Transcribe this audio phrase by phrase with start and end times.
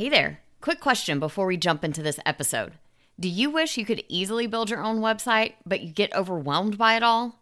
[0.00, 0.40] Hey there.
[0.62, 2.72] Quick question before we jump into this episode.
[3.20, 6.96] Do you wish you could easily build your own website, but you get overwhelmed by
[6.96, 7.38] it all?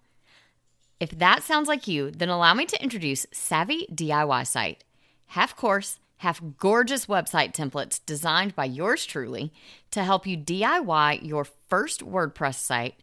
[0.99, 4.83] If that sounds like you, then allow me to introduce Savvy DIY Site.
[5.27, 9.53] Half course, half gorgeous website templates designed by yours truly
[9.93, 12.97] to help you DIY your first WordPress site,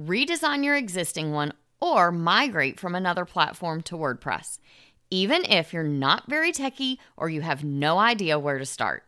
[0.00, 4.58] redesign your existing one, or migrate from another platform to WordPress,
[5.10, 9.04] even if you're not very techy or you have no idea where to start.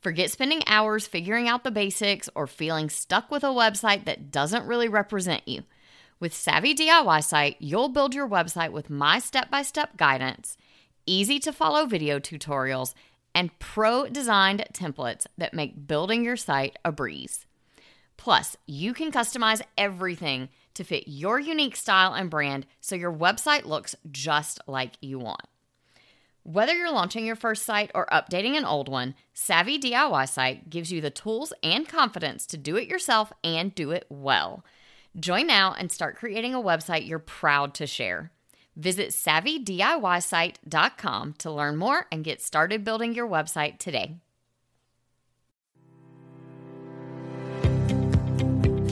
[0.00, 4.66] Forget spending hours figuring out the basics or feeling stuck with a website that doesn't
[4.66, 5.64] really represent you.
[6.18, 10.56] With Savvy DIY Site, you'll build your website with my step by step guidance,
[11.04, 12.94] easy to follow video tutorials,
[13.34, 17.44] and pro designed templates that make building your site a breeze.
[18.16, 23.64] Plus, you can customize everything to fit your unique style and brand so your website
[23.64, 25.42] looks just like you want.
[26.42, 30.92] Whether you're launching your first site or updating an old one, Savvy DIY Site gives
[30.92, 34.64] you the tools and confidence to do it yourself and do it well.
[35.18, 38.30] Join now and start creating a website you're proud to share.
[38.76, 44.18] Visit savvydiysite.com to learn more and get started building your website today.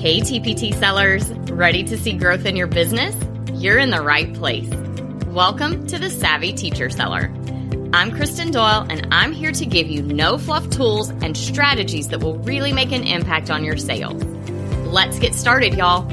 [0.04, 3.16] Hey, TPT sellers, ready to see growth in your business?
[3.54, 4.68] You're in the right place.
[5.28, 7.32] Welcome to the Savvy Teacher Seller.
[7.94, 12.20] I'm Kristen Doyle, and I'm here to give you no fluff tools and strategies that
[12.20, 14.22] will really make an impact on your sales.
[14.92, 16.06] Let's get started, y'all.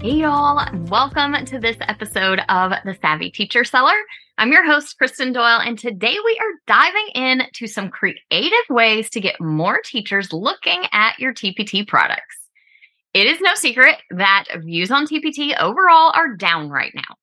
[0.00, 0.68] Hey, y'all.
[0.88, 3.94] Welcome to this episode of The Savvy Teacher Seller.
[4.36, 9.20] I'm your host, Kristen Doyle, and today we are diving into some creative ways to
[9.20, 12.36] get more teachers looking at your TPT products.
[13.12, 17.14] It is no secret that views on TPT overall are down right now,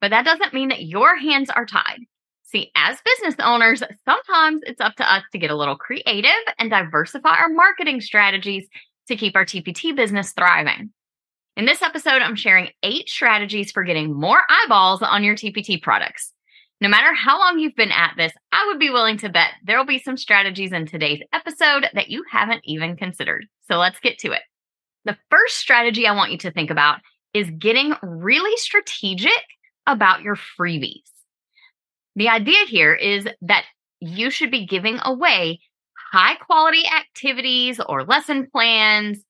[0.00, 1.98] but that doesn't mean that your hands are tied.
[2.44, 6.70] See, as business owners, sometimes it's up to us to get a little creative and
[6.70, 8.68] diversify our marketing strategies
[9.08, 10.92] to keep our TPT business thriving.
[11.56, 16.32] In this episode, I'm sharing eight strategies for getting more eyeballs on your TPT products.
[16.80, 19.76] No matter how long you've been at this, I would be willing to bet there
[19.76, 23.46] will be some strategies in today's episode that you haven't even considered.
[23.70, 24.40] So let's get to it.
[25.04, 27.00] The first strategy I want you to think about
[27.34, 29.32] is getting really strategic
[29.86, 31.02] about your freebies.
[32.16, 33.64] The idea here is that
[34.00, 35.60] you should be giving away
[36.12, 39.22] high quality activities or lesson plans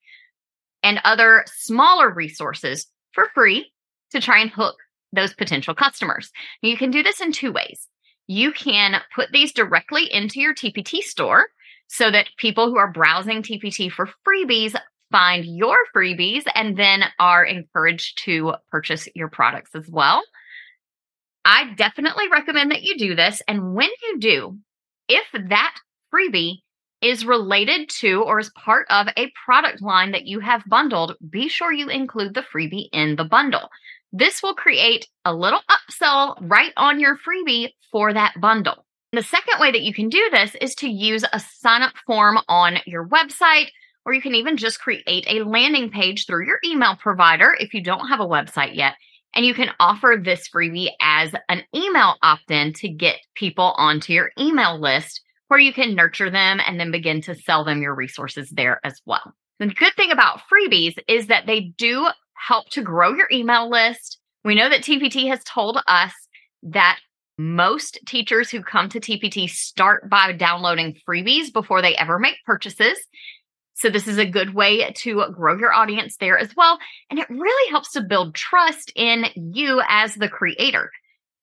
[0.82, 3.72] and other smaller resources for free
[4.12, 4.77] to try and hook
[5.12, 6.31] those potential customers.
[6.62, 7.88] You can do this in two ways.
[8.26, 11.47] You can put these directly into your TPT store
[11.88, 14.76] so that people who are browsing TPT for freebies
[15.10, 20.22] find your freebies and then are encouraged to purchase your products as well.
[21.44, 23.43] I definitely recommend that you do this.
[23.49, 24.59] And when you do,
[25.09, 25.75] if that
[26.15, 26.59] freebie
[27.03, 31.49] is related to or is part of a product line that you have bundled, be
[31.49, 33.69] sure you include the freebie in the bundle.
[34.12, 38.84] This will create a little upsell right on your freebie for that bundle.
[39.12, 42.38] The second way that you can do this is to use a sign up form
[42.49, 43.69] on your website,
[44.04, 47.82] or you can even just create a landing page through your email provider if you
[47.82, 48.94] don't have a website yet.
[49.34, 54.12] And you can offer this freebie as an email opt in to get people onto
[54.12, 57.94] your email list where you can nurture them and then begin to sell them your
[57.94, 59.34] resources there as well.
[59.59, 62.09] The good thing about freebies is that they do
[62.46, 64.18] help to grow your email list.
[64.44, 66.12] We know that TPT has told us
[66.62, 66.98] that
[67.38, 72.98] most teachers who come to TPT start by downloading freebies before they ever make purchases.
[73.74, 76.78] So, this is a good way to grow your audience there as well.
[77.08, 80.90] And it really helps to build trust in you as the creator.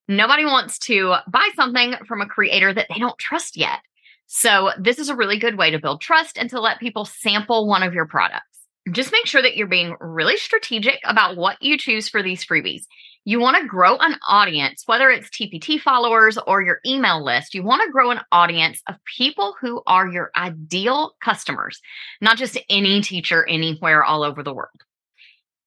[0.07, 3.79] Nobody wants to buy something from a creator that they don't trust yet.
[4.27, 7.67] So, this is a really good way to build trust and to let people sample
[7.67, 8.56] one of your products.
[8.91, 12.83] Just make sure that you're being really strategic about what you choose for these freebies.
[13.25, 17.53] You want to grow an audience, whether it's TPT followers or your email list.
[17.53, 21.81] You want to grow an audience of people who are your ideal customers,
[22.21, 24.81] not just any teacher anywhere all over the world.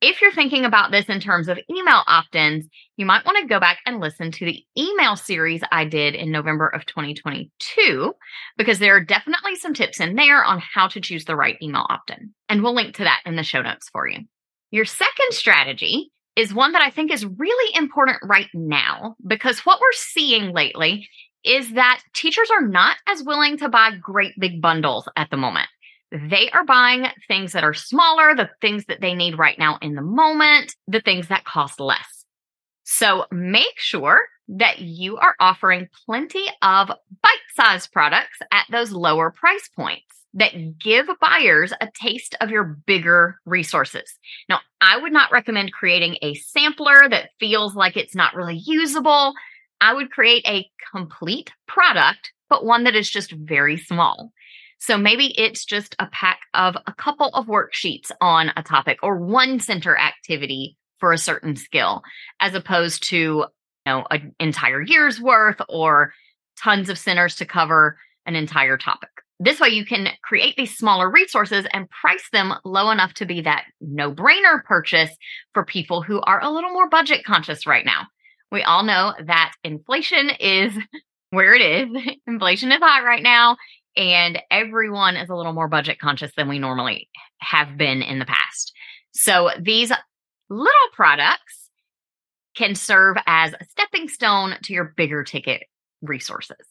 [0.03, 2.67] If you're thinking about this in terms of email opt ins,
[2.97, 6.31] you might want to go back and listen to the email series I did in
[6.31, 8.15] November of 2022,
[8.57, 11.85] because there are definitely some tips in there on how to choose the right email
[11.91, 12.33] opt in.
[12.49, 14.21] And we'll link to that in the show notes for you.
[14.71, 19.81] Your second strategy is one that I think is really important right now, because what
[19.81, 21.07] we're seeing lately
[21.45, 25.69] is that teachers are not as willing to buy great big bundles at the moment.
[26.13, 29.95] They are buying things that are smaller, the things that they need right now in
[29.95, 32.25] the moment, the things that cost less.
[32.83, 39.31] So make sure that you are offering plenty of bite sized products at those lower
[39.31, 40.05] price points
[40.35, 44.19] that give buyers a taste of your bigger resources.
[44.49, 49.35] Now, I would not recommend creating a sampler that feels like it's not really usable.
[49.81, 54.33] I would create a complete product, but one that is just very small.
[54.81, 59.19] So maybe it's just a pack of a couple of worksheets on a topic or
[59.19, 62.03] one center activity for a certain skill,
[62.41, 63.47] as opposed to you
[63.87, 66.15] know an entire year's worth or
[66.59, 69.11] tons of centers to cover an entire topic.
[69.39, 73.43] This way you can create these smaller resources and price them low enough to be
[73.43, 75.11] that no-brainer purchase
[75.55, 78.07] for people who are a little more budget conscious right now.
[78.53, 80.75] We all know that inflation is
[81.31, 82.17] where it is.
[82.27, 83.57] Inflation is high right now
[83.97, 87.09] and everyone is a little more budget conscious than we normally
[87.39, 88.73] have been in the past.
[89.13, 89.93] So these
[90.49, 91.69] little products
[92.55, 95.63] can serve as a stepping stone to your bigger ticket
[96.03, 96.67] resources.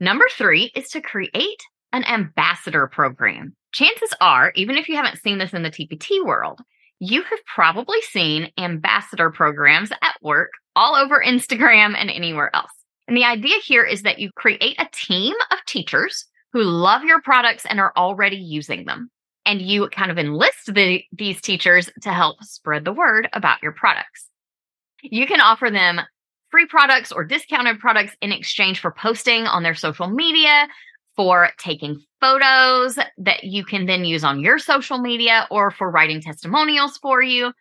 [0.00, 1.62] Number three is to create
[1.92, 3.54] an ambassador program.
[3.72, 6.60] Chances are, even if you haven't seen this in the TPT world,
[7.00, 12.72] you have probably seen ambassador programs at work all over Instagram and anywhere else.
[13.06, 17.20] And the idea here is that you create a team of teachers who love your
[17.20, 19.10] products and are already using them.
[19.44, 23.72] And you kind of enlist the, these teachers to help spread the word about your
[23.72, 24.28] products.
[25.02, 26.00] You can offer them
[26.50, 30.68] free products or discounted products in exchange for posting on their social media,
[31.16, 36.20] for taking photos that you can then use on your social media, or for writing
[36.20, 37.52] testimonials for you.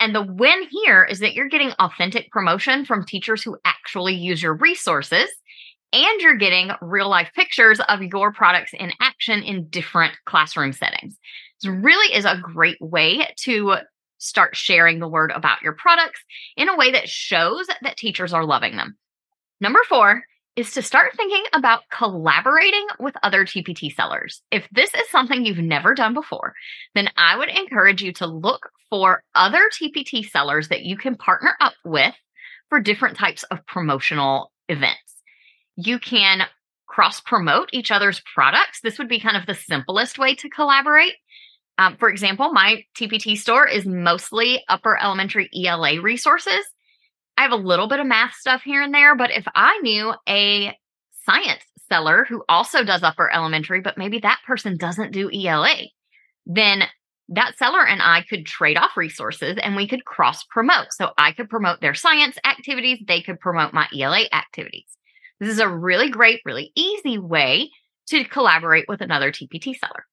[0.00, 4.42] And the win here is that you're getting authentic promotion from teachers who actually use
[4.42, 5.28] your resources
[5.92, 11.18] and you're getting real life pictures of your products in action in different classroom settings.
[11.62, 13.76] This really is a great way to
[14.18, 16.20] start sharing the word about your products
[16.56, 18.96] in a way that shows that teachers are loving them.
[19.60, 20.24] Number four
[20.56, 24.42] is to start thinking about collaborating with other TPT sellers.
[24.50, 26.54] If this is something you've never done before,
[26.94, 31.54] then I would encourage you to look for other TPT sellers that you can partner
[31.60, 32.14] up with
[32.70, 35.15] for different types of promotional events
[35.76, 36.42] you can
[36.86, 38.80] cross promote each other's products.
[38.82, 41.14] This would be kind of the simplest way to collaborate.
[41.78, 46.64] Um, for example, my TPT store is mostly upper elementary ELA resources.
[47.36, 50.14] I have a little bit of math stuff here and there, but if I knew
[50.26, 50.74] a
[51.26, 55.74] science seller who also does upper elementary, but maybe that person doesn't do ELA,
[56.46, 56.84] then
[57.28, 60.92] that seller and I could trade off resources and we could cross promote.
[60.92, 64.95] So I could promote their science activities, they could promote my ELA activities.
[65.40, 67.70] This is a really great, really easy way
[68.08, 70.06] to collaborate with another TPT seller.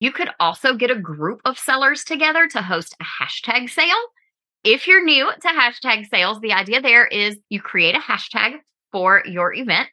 [0.00, 4.02] You could also get a group of sellers together to host a hashtag sale.
[4.64, 8.56] If you're new to hashtag sales, the idea there is you create a hashtag
[8.90, 9.88] for your event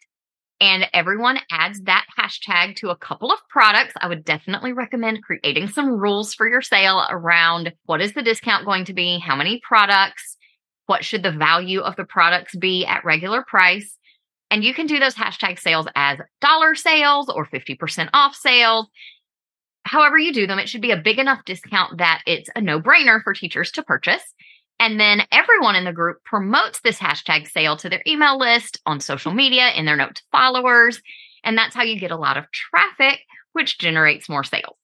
[0.59, 3.93] and everyone adds that hashtag to a couple of products.
[4.01, 8.65] I would definitely recommend creating some rules for your sale around what is the discount
[8.65, 10.35] going to be, how many products,
[10.87, 13.97] what should the value of the products be at regular price,
[14.49, 18.87] and you can do those hashtag sales as dollar sales or 50% off sales.
[19.83, 22.79] However, you do them, it should be a big enough discount that it's a no
[22.79, 24.23] brainer for teachers to purchase.
[24.79, 28.99] And then everyone in the group promotes this hashtag sale to their email list on
[28.99, 31.01] social media in their note to followers.
[31.43, 33.21] And that's how you get a lot of traffic,
[33.53, 34.75] which generates more sales.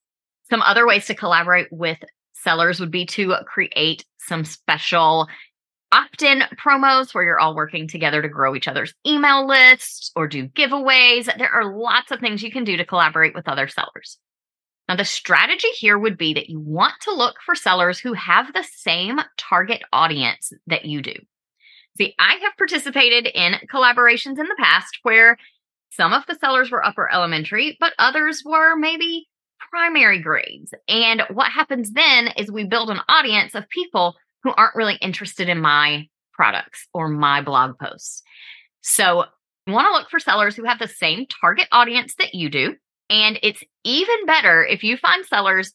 [0.49, 1.99] Some other ways to collaborate with
[2.33, 5.27] sellers would be to create some special
[5.93, 10.27] opt in promos where you're all working together to grow each other's email lists or
[10.27, 11.25] do giveaways.
[11.37, 14.17] There are lots of things you can do to collaborate with other sellers.
[14.89, 18.51] Now, the strategy here would be that you want to look for sellers who have
[18.51, 21.13] the same target audience that you do.
[21.97, 25.37] See, I have participated in collaborations in the past where
[25.91, 29.27] some of the sellers were upper elementary, but others were maybe
[29.69, 30.73] primary grades.
[30.87, 35.49] And what happens then is we build an audience of people who aren't really interested
[35.49, 38.23] in my products or my blog posts.
[38.81, 39.25] So
[39.65, 42.75] you want to look for sellers who have the same target audience that you do.
[43.09, 45.73] And it's even better if you find sellers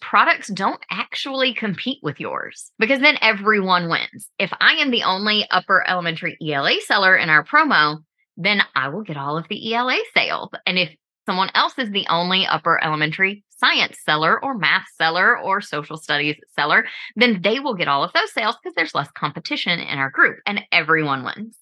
[0.00, 4.28] products don't actually compete with yours because then everyone wins.
[4.38, 7.98] If I am the only upper elementary ELA seller in our promo,
[8.36, 10.50] then I will get all of the ELA sales.
[10.66, 10.94] And if
[11.26, 16.36] someone else is the only upper elementary science seller or math seller or social studies
[16.54, 20.10] seller, then they will get all of those sales because there's less competition in our
[20.10, 21.56] group and everyone wins.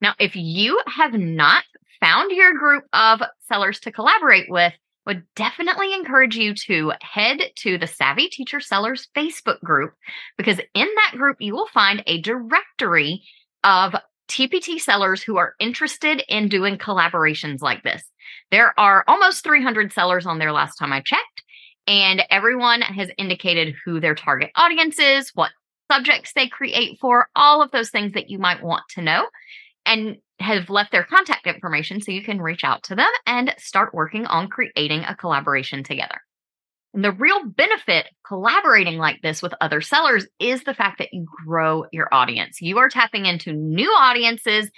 [0.00, 1.64] Now, if you have not
[2.00, 4.72] found your group of sellers to collaborate with,
[5.06, 9.94] would definitely encourage you to head to the Savvy Teacher Sellers Facebook group
[10.36, 13.22] because in that group you will find a directory
[13.64, 13.94] of
[14.28, 18.02] TPT sellers who are interested in doing collaborations like this.
[18.50, 21.42] There are almost 300 sellers on there last time I checked,
[21.86, 25.50] and everyone has indicated who their target audience is, what
[25.90, 29.26] subjects they create for, all of those things that you might want to know,
[29.84, 33.94] and have left their contact information so you can reach out to them and start
[33.94, 36.20] working on creating a collaboration together.
[36.94, 41.26] And the real benefit collaborating like this with other sellers is the fact that you
[41.46, 42.60] grow your audience.
[42.60, 44.70] You are tapping into new audiences,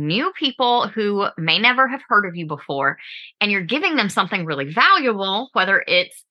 [0.00, 2.98] new people who may never have heard of you before,
[3.40, 6.24] and you're giving them something really valuable, whether it's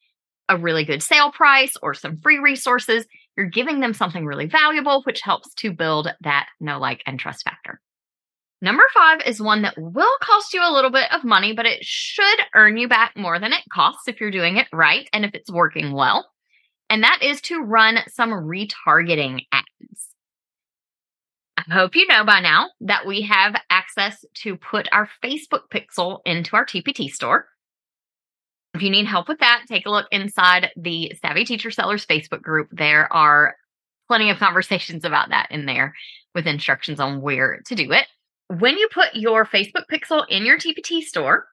[0.49, 3.05] a really good sale price or some free resources.
[3.38, 7.43] You're giving them something really valuable, which helps to build that know, like, and trust
[7.43, 7.79] factor.
[8.61, 11.79] Number five is one that will cost you a little bit of money, but it
[11.81, 15.33] should earn you back more than it costs if you're doing it right and if
[15.33, 16.29] it's working well.
[16.89, 20.09] And that is to run some retargeting ads.
[21.71, 26.55] Hope you know by now that we have access to put our Facebook pixel into
[26.55, 27.47] our TPT store.
[28.73, 32.41] If you need help with that, take a look inside the Savvy Teacher Sellers Facebook
[32.41, 32.69] group.
[32.71, 33.55] There are
[34.07, 35.93] plenty of conversations about that in there
[36.33, 38.07] with instructions on where to do it
[38.49, 41.47] when you put your Facebook pixel in your TPT store,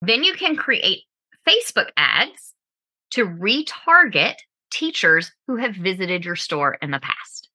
[0.00, 1.02] then you can create
[1.46, 2.54] Facebook ads
[3.10, 4.36] to retarget
[4.70, 7.50] teachers who have visited your store in the past.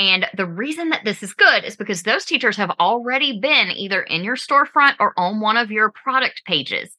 [0.00, 4.02] And the reason that this is good is because those teachers have already been either
[4.02, 6.96] in your storefront or on one of your product pages.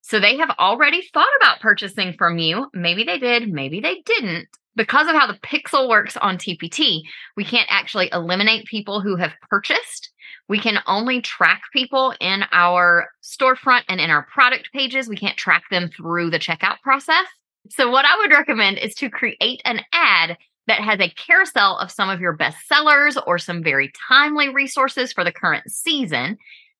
[0.00, 2.66] So they have already thought about purchasing from you.
[2.74, 7.02] Maybe they did, maybe they didn't because of how the pixel works on TPT,
[7.36, 10.10] we can't actually eliminate people who have purchased.
[10.48, 15.08] We can only track people in our storefront and in our product pages.
[15.08, 17.26] We can't track them through the checkout process.
[17.68, 21.90] So, what I would recommend is to create an ad that has a carousel of
[21.90, 26.36] some of your best sellers or some very timely resources for the current season.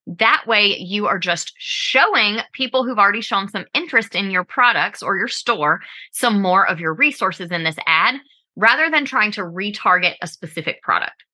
[0.06, 5.02] That way, you are just showing people who've already shown some interest in your products
[5.02, 5.80] or your store
[6.12, 8.16] some more of your resources in this ad
[8.56, 11.24] rather than trying to retarget a specific product.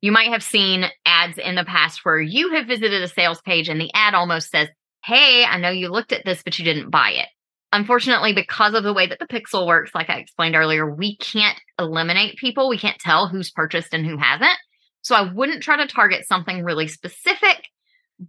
[0.00, 3.68] You might have seen ads in the past where you have visited a sales page
[3.68, 4.68] and the ad almost says,
[5.04, 7.28] Hey, I know you looked at this, but you didn't buy it.
[7.72, 11.58] Unfortunately, because of the way that the pixel works, like I explained earlier, we can't
[11.78, 12.68] eliminate people.
[12.68, 14.58] We can't tell who's purchased and who hasn't.
[15.02, 17.68] So I wouldn't try to target something really specific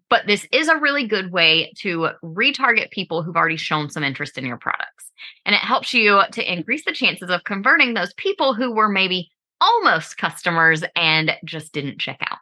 [0.09, 4.37] but this is a really good way to retarget people who've already shown some interest
[4.37, 5.11] in your products.
[5.45, 9.29] And it helps you to increase the chances of converting those people who were maybe
[9.59, 12.37] almost customers and just didn't check out.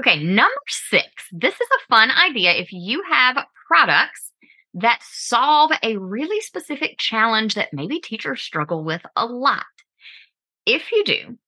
[0.00, 1.08] Okay, number six.
[1.32, 4.32] This is a fun idea if you have products
[4.76, 9.64] that solve a really specific challenge that maybe teachers struggle with a lot.
[10.66, 11.38] If you do,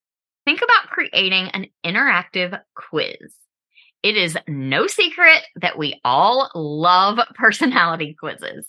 [0.46, 3.34] think about creating an interactive quiz.
[4.02, 8.66] It is no secret that we all love personality quizzes.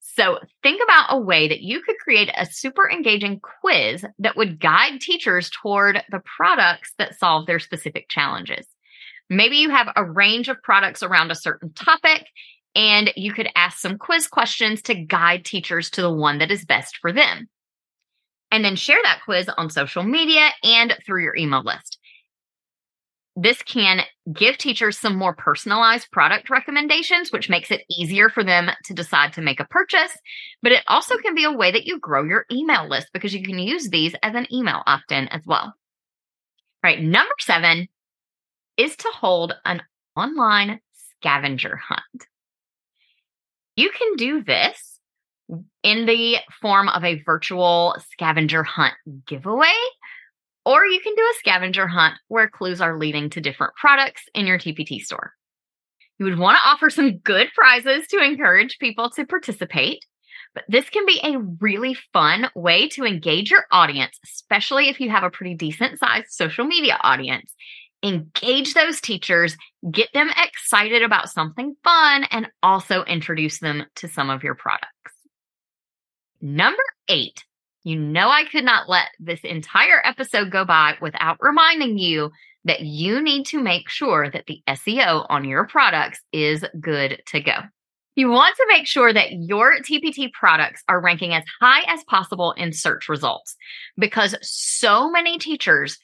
[0.00, 4.60] So think about a way that you could create a super engaging quiz that would
[4.60, 8.66] guide teachers toward the products that solve their specific challenges.
[9.30, 12.26] Maybe you have a range of products around a certain topic
[12.74, 16.64] and you could ask some quiz questions to guide teachers to the one that is
[16.64, 17.48] best for them.
[18.50, 21.98] And then share that quiz on social media and through your email list.
[23.34, 28.70] This can give teachers some more personalized product recommendations, which makes it easier for them
[28.84, 30.12] to decide to make a purchase.
[30.62, 33.42] But it also can be a way that you grow your email list because you
[33.42, 35.64] can use these as an email opt in as well.
[35.64, 35.74] All
[36.84, 37.00] right.
[37.00, 37.88] Number seven
[38.76, 39.82] is to hold an
[40.14, 42.26] online scavenger hunt.
[43.82, 45.00] You can do this
[45.82, 48.94] in the form of a virtual scavenger hunt
[49.26, 49.74] giveaway
[50.64, 54.46] or you can do a scavenger hunt where clues are leading to different products in
[54.46, 55.32] your TPT store.
[56.20, 60.06] You would want to offer some good prizes to encourage people to participate,
[60.54, 65.10] but this can be a really fun way to engage your audience, especially if you
[65.10, 67.52] have a pretty decent sized social media audience.
[68.02, 69.56] Engage those teachers,
[69.90, 74.88] get them excited about something fun, and also introduce them to some of your products.
[76.40, 77.44] Number eight,
[77.84, 82.30] you know, I could not let this entire episode go by without reminding you
[82.64, 87.40] that you need to make sure that the SEO on your products is good to
[87.40, 87.56] go.
[88.14, 92.52] You want to make sure that your TPT products are ranking as high as possible
[92.52, 93.56] in search results
[93.96, 95.98] because so many teachers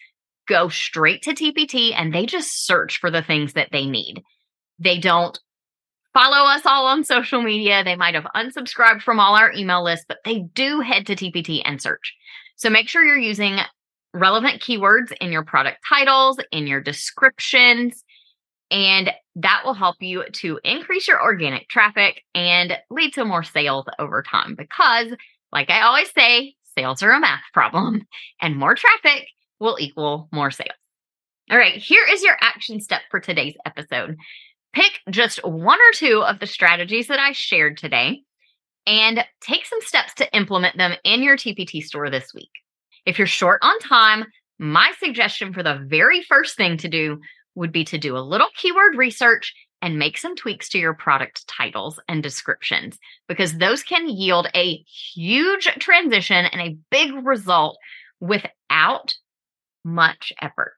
[0.49, 4.23] go straight to TPT and they just search for the things that they need.
[4.79, 5.39] They don't
[6.13, 7.85] follow us all on social media.
[7.85, 11.63] They might have unsubscribed from all our email lists, but they do head to TPT
[11.65, 12.15] and search.
[12.57, 13.59] So make sure you're using
[14.15, 18.03] relevant keywords in your product titles, in your descriptions,
[18.71, 23.87] and that will help you to increase your organic traffic and lead to more sales
[23.99, 24.55] over time.
[24.57, 25.09] Because,
[25.53, 28.07] like I always say, sales are a math problem,
[28.41, 29.29] and more traffic
[29.61, 30.71] will equal more sales.
[31.51, 34.17] All right, here is your action step for today's episode.
[34.75, 38.23] Pick just one or two of the strategies that I shared today
[38.87, 42.51] and take some steps to implement them in your TPT store this week.
[43.07, 44.27] If you're short on time,
[44.59, 47.21] my suggestion for the very first thing to do
[47.55, 51.47] would be to do a little keyword research and make some tweaks to your product
[51.47, 52.99] titles and descriptions
[53.29, 54.85] because those can yield a
[55.15, 57.79] huge transition and a big result
[58.21, 59.15] without
[59.85, 60.75] much effort.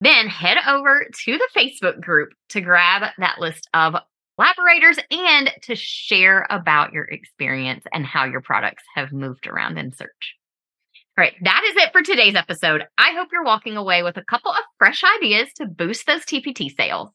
[0.00, 3.96] Then head over to the Facebook group to grab that list of
[4.36, 9.92] collaborators and to share about your experience and how your products have moved around in
[9.92, 10.36] search.
[11.18, 12.84] All right, that is it for today's episode.
[12.98, 16.76] I hope you're walking away with a couple of fresh ideas to boost those TPT
[16.76, 17.08] sales.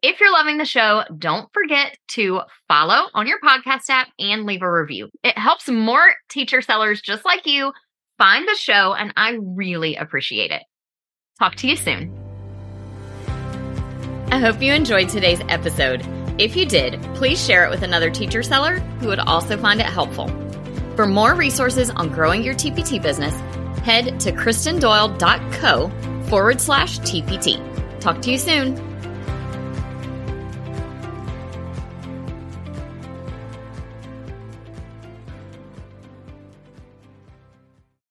[0.00, 4.62] If you're loving the show, don't forget to follow on your podcast app and leave
[4.62, 5.08] a review.
[5.24, 7.72] It helps more teacher sellers just like you
[8.22, 10.62] find the show, and I really appreciate it.
[11.40, 12.16] Talk to you soon.
[14.30, 16.06] I hope you enjoyed today's episode.
[16.38, 19.86] If you did, please share it with another teacher seller who would also find it
[19.86, 20.28] helpful.
[20.94, 23.34] For more resources on growing your TPT business,
[23.80, 27.58] head to kristendoyle.co forward slash TPT.
[27.98, 28.91] Talk to you soon.